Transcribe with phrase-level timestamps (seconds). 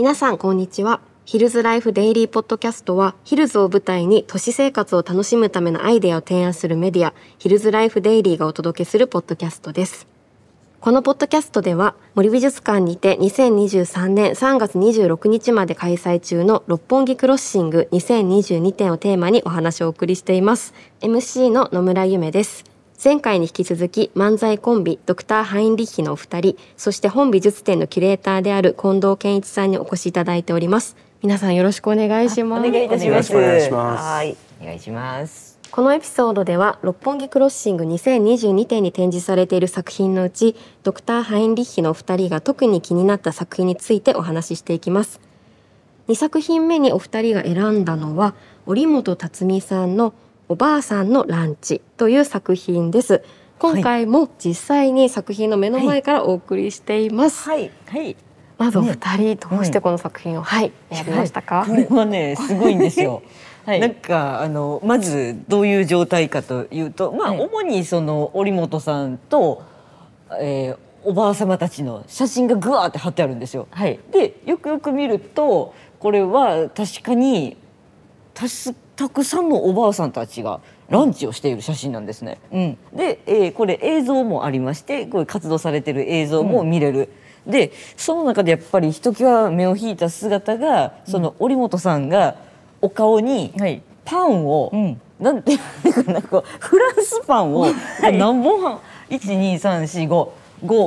[0.00, 1.02] 皆さんこんにちは。
[1.26, 10.06] ヒルズライフデイリーポッドキャストはヒルズを舞台に都市生活を楽しむためのアイデアを提案するメディアヒルズライフデイリーがお届けするポッドキャストです。
[10.80, 20.72] このポッドキャストでは森美術館にて2023年3月26日まで開催中の六本木クロッシング2022展をテーマにお話をお送りしています。
[21.02, 22.69] MC の野村ゆめです。
[23.02, 30.98] 前回に引き続き漫才コンビドクターハインリッヒのお二人そして本美術展のキュレーターである近藤健一さんにお越しいただいております。
[31.22, 32.68] 皆さんよろしくお願いします。
[32.68, 33.34] お願いいたします。
[33.34, 34.02] お願いします。
[34.02, 35.58] はいお願いします。
[35.70, 45.22] このエピソードでは六本木クロッシング2022展に展示されている作品のうちドクターハインリッヒのお二人が特に気になった作品についてお話ししていきます。
[46.08, 48.34] 2作品目にお二人が選んだのは
[48.66, 50.12] 織本辰巳さんの
[50.50, 53.22] おばあさんのランチという作品です。
[53.60, 57.70] 今回も実際に作品の目の前からお送りしています、はい。
[57.86, 58.16] はい。
[58.58, 60.72] まずお二人どうしてこの作品を、はい。
[60.90, 63.22] 選びましたか、これはねすごいんですよ。
[63.64, 63.80] はい。
[63.80, 67.38] なんかあのまずどういう状態かというとまあ、はい。
[67.38, 69.62] 主にその織本さんと、
[70.40, 73.68] えーおばあ様たちの写真がぐわーって貼ってあるんですよ。
[73.70, 73.98] はい。
[74.12, 77.56] でよくよく見るとこれは確かに
[78.34, 82.38] たすたくさんのおばあさんたちがランチをしている写真なんですね。
[82.52, 87.08] うんで、えーこれ映像もありましてこういう活動されてる映像も見れる。
[87.46, 92.36] でその中でやっぱりひときわ目を引いた姿がその織本さんが
[92.82, 97.66] お顔にはいパンを、うんなんていうのかなこうフランスパンを
[98.00, 100.28] 何本半12345 5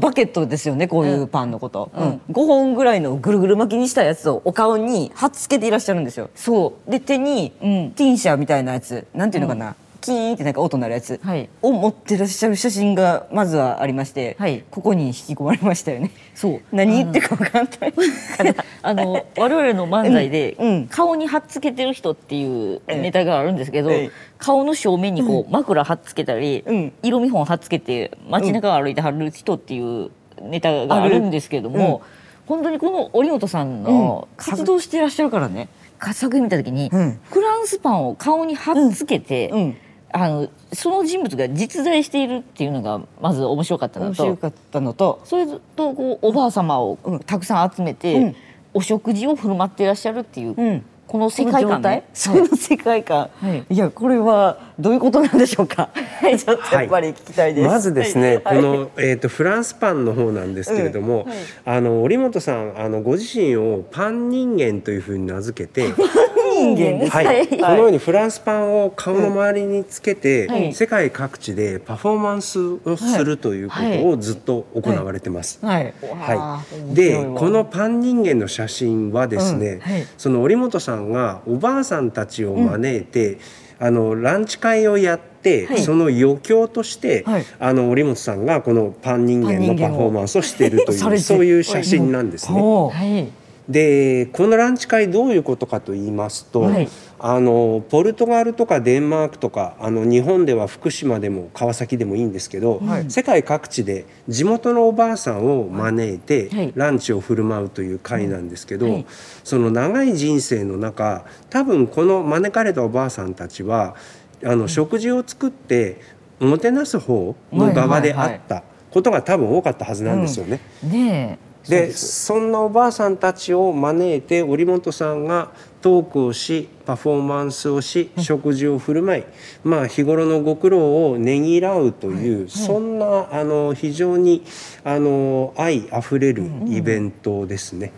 [0.00, 2.20] バケットですよねこういうパンのこと、うん。
[2.30, 6.30] 5本ぐらいのぐるぐる巻きにしたやつをお顔に貼っつけていらっしゃるんですよ。
[6.34, 6.90] そう。
[6.90, 7.90] で手に、うん。
[7.92, 11.48] ティンシャーみたいなやつなんていうのかな、キーンってなんか音鳴るやつ、はい。
[11.62, 14.64] を持ってらっしゃる写真がまずはありまして、はい。
[14.70, 16.10] ここに引き込まれましたよね。
[16.34, 16.60] そう。
[16.72, 18.54] 何言ってるか分かんないかな
[18.86, 20.56] あの我々の漫才で
[20.90, 24.10] 顔に貼っつけてる人っていうネタがあるんですけど、ええ。
[24.38, 26.92] 顔の正面にこう枕貼っつけたり、うん。
[27.02, 30.10] 色見本貼っつけて街中を歩いてはる人っていう
[30.40, 32.02] ネタがあるんですけども、
[32.46, 35.68] 本当にこの織本さんの活動してらっしゃるからね
[36.12, 37.18] 作品見た時に、うん。
[37.24, 39.76] フランスパンを顔に貼っつけて、うん。
[40.12, 48.36] あのその人物が実在しているっていうのがまず面白かったのと面白かったのとそれとこうおばあ様をたくさん集めて、うん
[48.76, 50.84] お食事を振る舞っていらっしゃるっていう、うん。
[51.06, 52.08] この世界観ね。
[52.12, 53.74] その世界観、はい。
[53.74, 55.88] い、やこれはどういうことなんでしょうか？
[56.22, 58.56] ちょっとやっぱり聞きたいです、まずですね、はい。
[58.60, 61.26] この、えー、とフランスパンの方なんですけれども、
[61.64, 65.94] あの織本さんあのご自身をパン人間というふうに名付けて。
[66.56, 67.12] 人間です。
[67.12, 70.74] はい、このようにフランスパンを顔の周りにつけて、はい。
[70.74, 75.64] 世界各地でパフォーマンスをするということをずっと行われてます。
[75.64, 75.94] はい。
[76.00, 79.80] はい、でこのパン人間の写真はですね、うん。
[79.80, 80.06] はい。
[80.16, 83.38] その織本さんがおばあさんたちを招いて、
[83.78, 85.80] あのランチ会をやって、はい。
[85.80, 87.44] その余興として、はい。
[87.58, 92.60] あの織本さんがこのパン人間のパフォーマンスをしているという そういう写真なんですね。
[92.60, 93.45] はい。
[93.68, 96.88] でこのランチ会どういうことかと言いますと、はい。
[97.18, 103.10] あのポルトガルとかデンマークとかあの日本では福島でも川崎でもいいんですけど、はい。
[103.10, 106.72] 世界各地で地元のおばあさんを招いてはい。
[106.76, 109.06] ランチを振る舞うという会なんですけど、はい。
[109.42, 113.96] その長い人生の中多分この招かれたおばあさんたちは
[114.44, 116.00] あの食事を作って
[116.38, 120.60] もてなす方の側であったことが多分多かったはずなんですよね。
[120.82, 121.38] ね
[121.68, 125.50] でそんなおばあさんたちを招いて織本さんが
[125.82, 129.24] トークをしパフォーマンスをし食事を振る舞い、
[129.64, 132.44] まあ日頃のご苦労をねぎらうとい。
[132.44, 134.42] う、そんなあの非常に
[134.84, 137.92] あの愛あふれるイベントですね。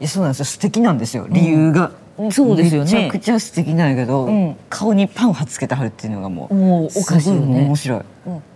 [0.00, 0.44] いやそうなんですよ。
[0.46, 1.26] 素敵なんですよ。
[1.28, 1.92] 理由が、
[2.30, 2.92] そうですよね。
[2.92, 4.56] めちゃくちゃ素敵なんやけど、うん。
[4.68, 7.64] 顔にパンを貼っつけてはるっていうのがもうもうおかしいよね。
[7.64, 8.00] 面白い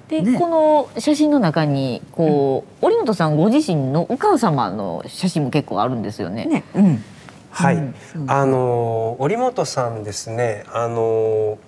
[0.09, 0.39] で、ね。
[0.39, 6.45] この写真の中にこう、織本さんご自身のお母様の写真も結構あるんですよね。
[6.47, 6.65] ね。
[6.75, 7.05] うん。
[7.51, 7.95] はい、うん。
[8.27, 11.59] あの織本さんですねあの、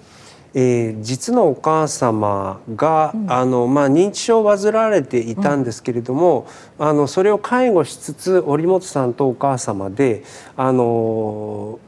[0.54, 6.46] えー実のお母様が、あのまあ、認知症を患われていたんですけれども、
[6.78, 10.24] あのそれを介護しつつ織本さんとお母様で
[10.56, 11.78] あの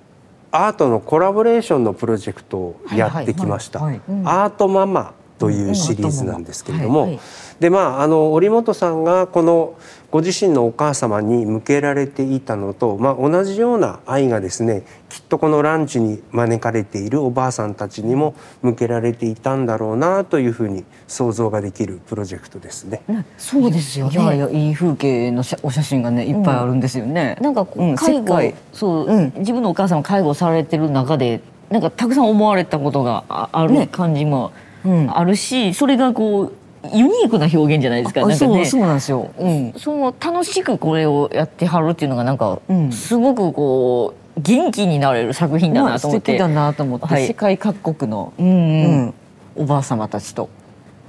[0.51, 3.81] アートのコラボレーションのプロジェクトをやってきました。
[3.81, 4.23] はいはい。
[4.25, 7.19] アートママというシリーズなんですけれども、
[7.61, 9.75] でまああの織本さんがこの
[10.11, 23.03] ご自身のお母様に向けられていたのと、まあ、同じような愛がですねきっとこのランチに招かれているおばあさんたちにも向けられていたんだろうなというふうに想像ができるプロジェクトですね。
[23.37, 24.39] そうですよいやいね。
[24.39, 27.37] やいい風景の写お写真がねいっぱいあるんですよね。
[27.41, 31.41] なんかこううん介護、世界そう、うん自分のお母さんが介護されてる中で
[31.71, 36.53] なんかたくさん思われたことがある感じもうんあるし、それがこう
[36.93, 38.25] ユニークな表現じゃないですか。
[38.25, 39.31] あそうなんかねそうなんですよ。
[39.39, 39.73] うん。
[39.77, 46.33] その楽しくこれをやってはるっていうのがなんか、うんすごくこう元気になれる作品だまあなと思って。
[46.33, 49.15] 素敵だなと思って、はい世界各国の、うんうんうん
[49.57, 50.49] おばあ様たちと。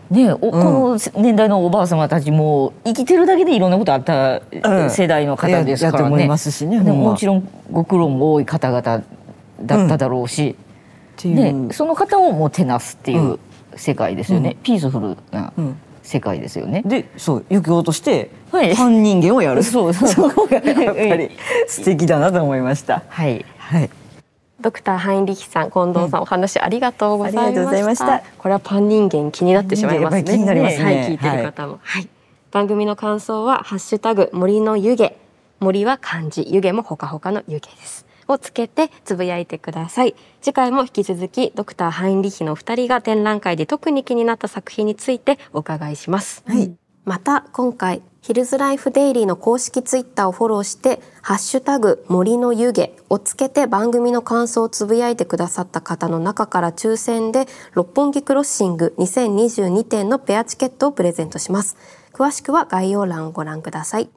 [0.09, 5.97] ね、おこの年代のおばあ様たちも生きてるだけでいろんなことあったうん世代の方ですからね。
[5.97, 9.03] ややと思いますしねもちろんご苦労も多い方々だっ
[9.87, 10.55] ただろうし、
[11.23, 13.39] ね、その方をもてなすっていうう
[13.79, 16.81] 世界ですよね、うんピースフルなうん世界ですよね。
[16.85, 21.29] でそう行くとして、はい半人間をやるそうそうそこがやっぱり
[21.67, 23.03] 素敵だなと思いました。
[23.07, 23.89] はいはい。
[24.59, 27.45] ドクターハインリヒさん、近藤さん、お話ありがとうございました。
[27.45, 30.17] ありがとうございましたこれはパン人間気になってしまいますね。
[30.17, 31.79] やっぱり気になりますねはい、聞いてる方も。
[31.81, 32.09] はい。
[32.51, 35.13] 番組の感想はハッシュタグ森の湯気、
[35.59, 38.05] 森は漢字、湯気もほかほかの湯気です。
[38.29, 40.15] をつけてつぶやいてください。
[40.41, 46.43] 次回も引き続きドクターハインリヒの二人が展覧会で特に気になった作品についてお伺いします。
[46.45, 46.71] はい
[47.09, 61.77] また今回ヒルズライフデイリーの公式ツイッターをフォローしてハッシュタグ森の湯気をつけて番組の感想をつぶやいてくださった方の中から抽選で六本木クロッシング2022展のペアチケットをプレゼントします
[62.13, 64.09] 詳しくは概要欄をご覧ください